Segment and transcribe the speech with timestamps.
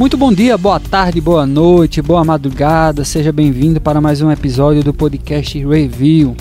[0.00, 3.04] Muito bom dia, boa tarde, boa noite, boa madrugada.
[3.04, 6.34] Seja bem-vindo para mais um episódio do podcast Review.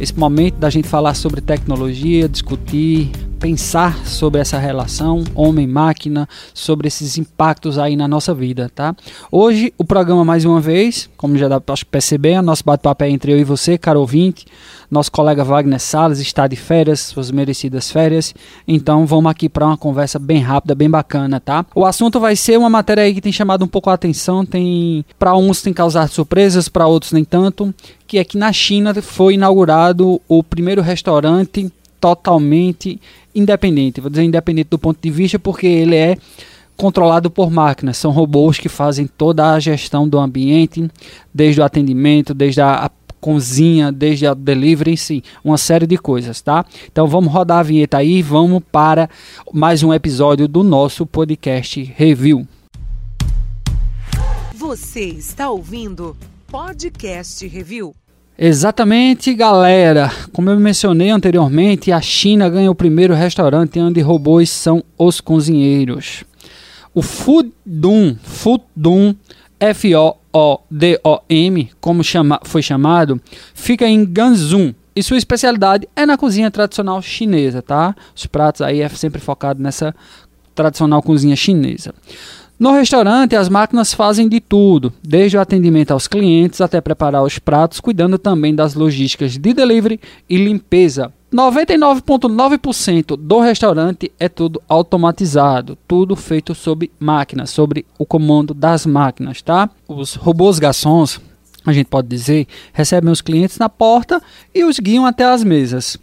[0.00, 7.18] Esse momento da gente falar sobre tecnologia, discutir, pensar sobre essa relação homem-máquina, sobre esses
[7.18, 8.94] impactos aí na nossa vida, tá?
[9.30, 13.32] Hoje o programa mais uma vez, como já dá para perceber, nosso bate-papo é entre
[13.32, 14.46] eu e você, caro ouvinte.
[14.88, 18.34] Nosso colega Wagner Salles está de férias, suas merecidas férias.
[18.66, 21.66] Então vamos aqui para uma conversa bem rápida, bem bacana, tá?
[21.74, 25.04] O assunto vai ser uma matéria aí que tem chamado um pouco a atenção, tem
[25.18, 27.74] para uns tem causado surpresas, para outros nem tanto,
[28.06, 33.00] que é que na China foi inaugurado o primeiro restaurante totalmente
[33.36, 34.00] independente.
[34.00, 36.16] Vou dizer independente do ponto de vista porque ele é
[36.76, 37.96] controlado por máquinas.
[37.96, 40.90] São robôs que fazem toda a gestão do ambiente,
[41.32, 42.90] desde o atendimento, desde a,
[43.26, 46.64] cozinha, desde a delivery em si, uma série de coisas, tá?
[46.86, 49.10] Então vamos rodar a vinheta aí, vamos para
[49.52, 52.46] mais um episódio do nosso podcast Review.
[54.54, 57.94] Você está ouvindo Podcast Review.
[58.38, 60.12] Exatamente, galera.
[60.30, 66.22] Como eu mencionei anteriormente, a China ganha o primeiro restaurante onde robôs são os cozinheiros.
[66.92, 69.14] O Fudum, Fudum,
[69.58, 70.10] F-O-O-D-O-M,
[71.80, 73.18] como chama, foi chamado,
[73.54, 74.74] fica em Ganzhou.
[74.94, 77.96] E sua especialidade é na cozinha tradicional chinesa, tá?
[78.14, 79.94] Os pratos aí é sempre focado nessa
[80.54, 81.94] tradicional cozinha chinesa.
[82.58, 87.38] No restaurante, as máquinas fazem de tudo, desde o atendimento aos clientes até preparar os
[87.38, 91.12] pratos, cuidando também das logísticas de delivery e limpeza.
[91.30, 99.42] 99,9% do restaurante é tudo automatizado, tudo feito sob máquinas, sobre o comando das máquinas,
[99.42, 99.68] tá?
[99.86, 101.20] Os robôs garçons,
[101.66, 104.22] a gente pode dizer, recebem os clientes na porta
[104.54, 105.98] e os guiam até as mesas.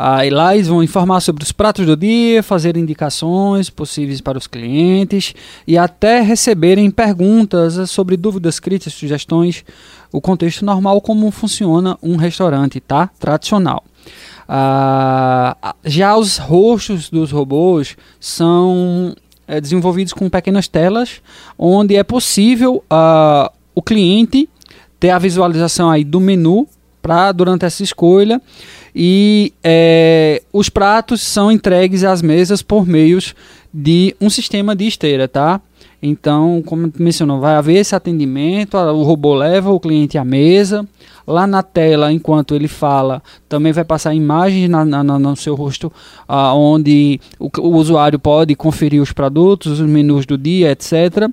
[0.00, 4.46] Aí lá eles vão informar sobre os pratos do dia, fazer indicações possíveis para os
[4.46, 5.34] clientes
[5.66, 9.64] e até receberem perguntas sobre dúvidas, críticas, sugestões,
[10.12, 13.10] o contexto normal como funciona um restaurante, tá?
[13.18, 13.82] Tradicional.
[14.48, 19.16] Ah, já os rostos dos robôs são
[19.48, 21.20] é, desenvolvidos com pequenas telas,
[21.58, 24.48] onde é possível ah, o cliente
[25.00, 26.68] ter a visualização aí do menu
[27.02, 28.40] para durante essa escolha
[29.00, 33.32] e é, os pratos são entregues às mesas por meios
[33.72, 35.60] de um sistema de esteira, tá?
[36.02, 40.84] Então, como mencionou, vai haver esse atendimento, o robô leva o cliente à mesa,
[41.24, 45.92] lá na tela, enquanto ele fala, também vai passar imagens na, na, no seu rosto,
[46.28, 51.30] uh, onde o, o usuário pode conferir os produtos, os menus do dia, etc.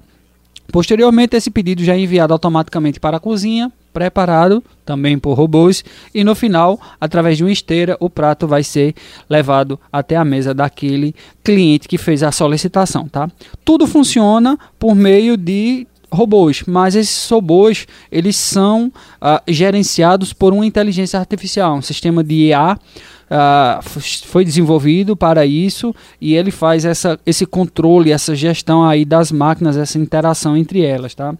[0.76, 6.22] Posteriormente, esse pedido já é enviado automaticamente para a cozinha, preparado também por robôs e
[6.22, 8.94] no final, através de uma esteira, o prato vai ser
[9.30, 13.32] levado até a mesa daquele cliente que fez a solicitação, tá?
[13.64, 20.66] Tudo funciona por meio de robôs, mas esses robôs eles são uh, gerenciados por uma
[20.66, 22.78] inteligência artificial, um sistema de IA
[23.26, 23.82] Uh,
[24.28, 29.76] foi desenvolvido para isso e ele faz essa, esse controle, essa gestão aí das máquinas,
[29.76, 31.34] essa interação entre elas, tá?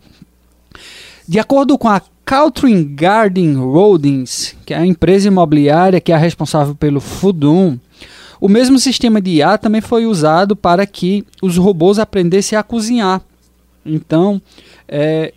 [1.28, 6.74] De acordo com a Caltrin Garden Holdings, que é a empresa imobiliária que é responsável
[6.74, 7.78] pelo Fudum,
[8.42, 13.22] o mesmo sistema de IA também foi usado para que os robôs aprendessem a cozinhar.
[13.86, 14.42] Então,
[14.88, 15.34] é,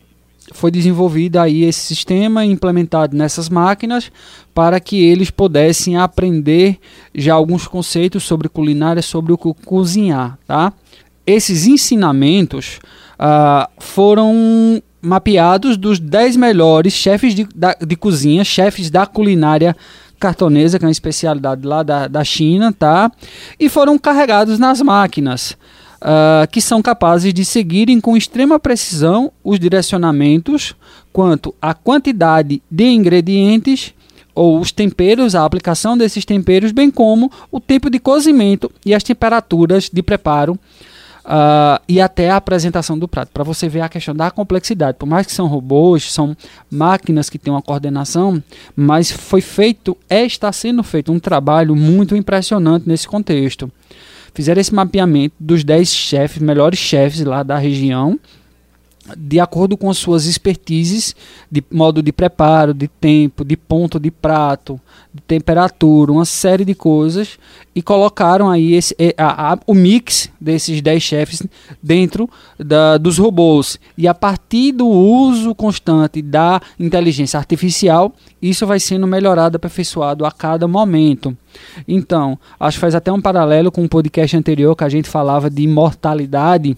[0.53, 4.11] foi desenvolvido aí esse sistema implementado nessas máquinas
[4.55, 6.79] para que eles pudessem aprender
[7.15, 10.73] já alguns conceitos sobre culinária, sobre o cozinhar, tá?
[11.27, 12.81] Esses ensinamentos
[13.19, 19.77] uh, foram mapeados dos 10 melhores chefes de, da, de cozinha, chefes da culinária
[20.19, 23.13] cartonesa, que é uma especialidade lá da, da China, tá?
[23.61, 25.57] E foram carregados nas máquinas
[26.03, 30.75] uh, que são capazes de seguirem com extrema precisão os direcionamentos
[31.13, 33.95] quanto à quantidade de ingredientes
[34.35, 39.03] ou os temperos, a aplicação desses temperos, bem como o tempo de cozimento e as
[39.03, 40.53] temperaturas de preparo
[41.25, 44.97] uh, e até a apresentação do prato, para você ver a questão da complexidade.
[44.97, 46.37] Por mais que são robôs, são
[46.71, 48.41] máquinas que têm uma coordenação,
[48.77, 53.69] mas foi feito, é, está sendo feito um trabalho muito impressionante nesse contexto
[54.39, 58.17] fizeram esse mapeamento dos 10 chefes, melhores chefes lá da região,
[59.17, 61.17] de acordo com as suas expertises
[61.51, 64.81] de modo de preparo, de tempo, de ponto de prato,
[65.13, 67.37] de temperatura, uma série de coisas
[67.75, 71.43] e colocaram aí esse, a, a, o mix desses 10 chefes
[71.83, 73.77] dentro da, dos robôs.
[73.97, 80.31] E a partir do uso constante da inteligência artificial, isso vai sendo melhorado, aperfeiçoado a
[80.31, 81.37] cada momento.
[81.87, 85.09] Então, acho que faz até um paralelo com o um podcast anterior que a gente
[85.09, 86.77] falava de imortalidade,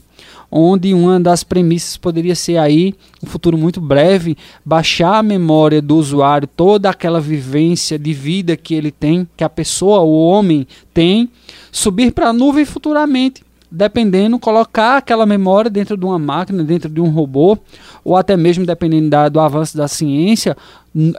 [0.51, 5.97] onde uma das premissas poderia ser aí, um futuro muito breve, baixar a memória do
[5.97, 11.31] usuário, toda aquela vivência de vida que ele tem, que a pessoa, o homem tem,
[11.71, 17.01] subir para a nuvem futuramente dependendo, colocar aquela memória dentro de uma máquina, dentro de
[17.01, 17.57] um robô,
[18.05, 20.57] ou até mesmo dependendo da, do avanço da ciência,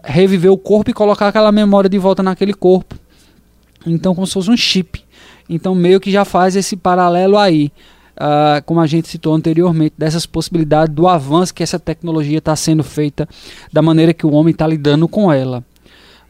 [0.03, 2.95] reviver o corpo e colocar aquela memória de volta naquele corpo.
[3.85, 5.03] Então, como se fosse um chip.
[5.49, 7.71] Então, meio que já faz esse paralelo aí,
[8.15, 12.83] uh, como a gente citou anteriormente, dessas possibilidades do avanço que essa tecnologia está sendo
[12.83, 13.27] feita,
[13.71, 15.63] da maneira que o homem está lidando com ela.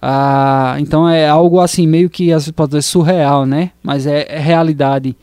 [0.01, 3.71] Uh, então, é algo assim, meio que às vezes pode ser surreal, né?
[3.83, 5.15] Mas é, é realidade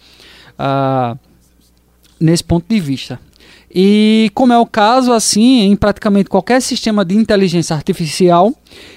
[0.58, 1.18] uh,
[2.20, 3.18] nesse ponto de vista.
[3.74, 8.54] E como é o caso, assim, em praticamente qualquer sistema de inteligência artificial,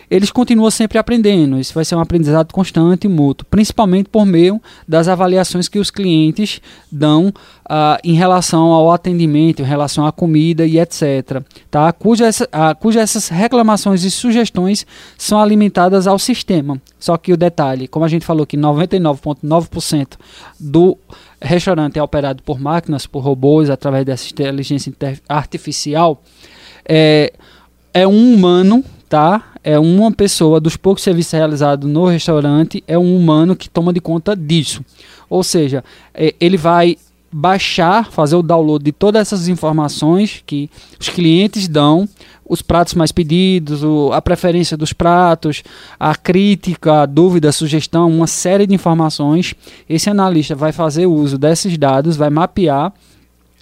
[0.09, 1.59] eles continuam sempre aprendendo.
[1.59, 5.91] Isso vai ser um aprendizado constante e mútuo, principalmente por meio das avaliações que os
[5.91, 7.33] clientes dão
[7.71, 11.41] uh, em relação ao atendimento, em relação à comida e etc.
[11.69, 11.91] Tá?
[11.93, 14.85] Cuja, essa, uh, cuja essas reclamações e sugestões
[15.17, 16.81] são alimentadas ao sistema.
[16.99, 20.17] Só que o detalhe, como a gente falou que 99,9%
[20.59, 20.97] do
[21.41, 24.93] restaurante é operado por máquinas, por robôs, através dessa inteligência
[25.27, 26.21] artificial,
[26.87, 27.31] é,
[27.93, 29.43] é um humano, tá?
[29.63, 34.01] É uma pessoa dos poucos serviços realizados no restaurante, é um humano que toma de
[34.01, 34.83] conta disso.
[35.29, 35.83] Ou seja,
[36.13, 36.97] é, ele vai
[37.31, 40.69] baixar, fazer o download de todas essas informações que
[40.99, 42.07] os clientes dão,
[42.45, 45.63] os pratos mais pedidos, o, a preferência dos pratos,
[45.99, 49.55] a crítica, a dúvida, a sugestão, uma série de informações.
[49.87, 52.91] Esse analista vai fazer uso desses dados, vai mapear,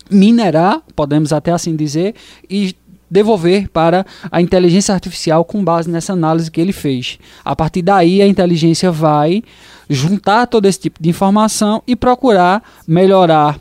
[0.10, 2.16] minerar, podemos até assim dizer,
[2.50, 2.76] e
[3.10, 7.18] devolver para a inteligência artificial com base nessa análise que ele fez.
[7.44, 9.44] A partir daí, a inteligência vai
[9.90, 13.60] juntar todo esse tipo de informação e procurar melhorar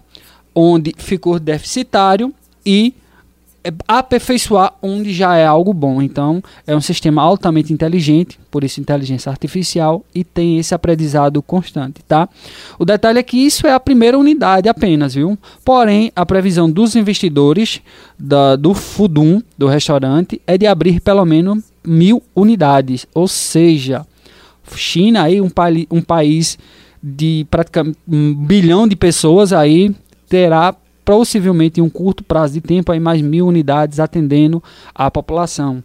[0.54, 2.34] onde ficou deficitário
[2.66, 2.94] e
[3.86, 6.00] aperfeiçoar onde já é algo bom.
[6.02, 12.02] Então, é um sistema altamente inteligente, por isso inteligência artificial, e tem esse aprendizado constante,
[12.06, 12.28] tá?
[12.78, 15.38] O detalhe é que isso é a primeira unidade apenas, viu?
[15.64, 17.80] Porém, a previsão dos investidores
[18.18, 24.06] da, do Fudum, do restaurante, é de abrir pelo menos mil unidades, ou seja,
[24.76, 25.50] China aí um,
[25.90, 26.58] um país
[27.02, 29.94] de praticamente um bilhão de pessoas aí
[30.28, 30.74] terá
[31.08, 34.62] possivelmente em um curto prazo de tempo aí mais mil unidades atendendo
[34.94, 35.82] a população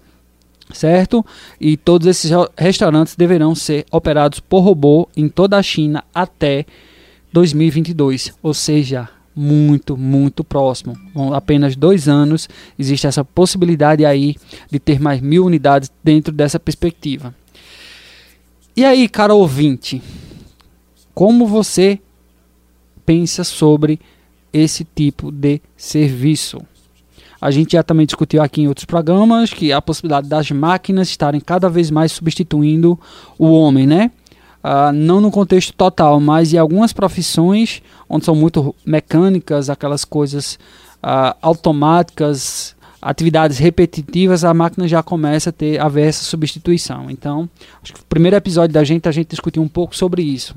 [0.73, 1.25] certo?
[1.61, 6.65] E todos esses restaurantes deverão ser operados por robô em toda a China até
[7.31, 10.97] 2022, ou seja, muito, muito próximo.
[11.33, 14.35] Apenas dois anos existe essa possibilidade aí
[14.69, 17.33] de ter mais mil unidades dentro dessa perspectiva.
[18.75, 20.01] E aí, cara ouvinte,
[21.13, 21.99] como você
[23.05, 23.99] pensa sobre
[24.53, 26.61] esse tipo de serviço?
[27.41, 31.41] A gente já também discutiu aqui em outros programas que a possibilidade das máquinas estarem
[31.41, 32.97] cada vez mais substituindo
[33.37, 34.11] o homem, né?
[34.63, 40.57] Uh, não no contexto total, mas em algumas profissões onde são muito mecânicas, aquelas coisas
[41.03, 47.11] uh, automáticas, atividades repetitivas, a máquina já começa a ter a ver essa substituição.
[47.11, 47.49] Então,
[47.83, 50.55] acho que o primeiro episódio da gente a gente discutiu um pouco sobre isso.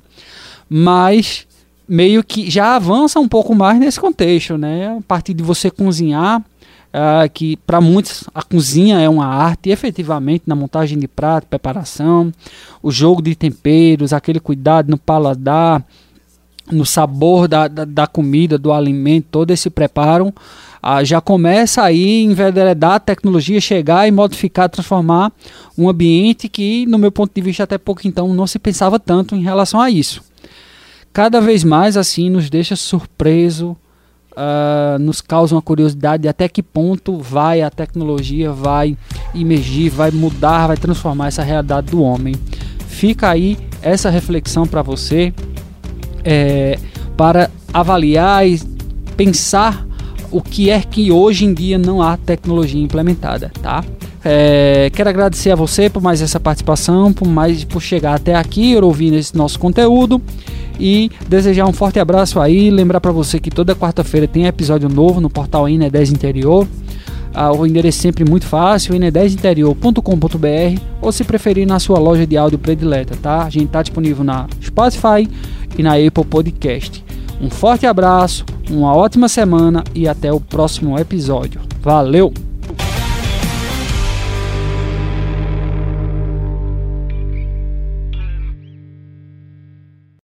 [0.69, 1.46] Mas
[1.89, 4.97] meio que já avança um pouco mais nesse contexto, né?
[4.99, 10.45] A partir de você cozinhar, uh, que para muitos a cozinha é uma arte, efetivamente
[10.47, 12.33] na montagem de prato, preparação,
[12.83, 15.85] o jogo de temperos, aquele cuidado no paladar,
[16.71, 20.35] no sabor da, da, da comida, do alimento, todo esse preparo
[20.89, 25.33] ah, já começa aí enveredar a tecnologia, chegar e modificar, transformar
[25.77, 29.35] um ambiente que, no meu ponto de vista, até pouco então não se pensava tanto
[29.35, 30.23] em relação a isso.
[31.17, 33.75] Cada vez mais assim nos deixa surpreso,
[34.33, 38.99] uh, nos causa uma curiosidade de até que ponto vai a tecnologia, vai
[39.35, 42.35] emergir, vai mudar, vai transformar essa realidade do homem.
[42.87, 45.33] Fica aí essa reflexão para você,
[46.23, 46.79] é,
[47.17, 48.61] para avaliar e
[49.17, 49.87] pensar
[50.31, 53.83] o que é que hoje em dia não há tecnologia implementada, tá?
[54.23, 58.77] É, quero agradecer a você por mais essa participação, por mais por chegar até aqui,
[58.77, 60.21] ouvir esse nosso conteúdo
[60.79, 62.71] e desejar um forte abraço aí.
[62.71, 66.67] Lembrar para você que toda quarta-feira tem episódio novo no portal INE 10 Interior.
[67.39, 72.35] Ah, o endereço é sempre muito fácil, ine10interior.com.br ou se preferir na sua loja de
[72.35, 73.45] áudio predileta, tá?
[73.45, 75.29] A gente tá disponível na Spotify
[75.77, 77.05] e na Apple Podcast.
[77.39, 81.61] Um forte abraço, uma ótima semana e até o próximo episódio.
[81.83, 82.46] Valeu!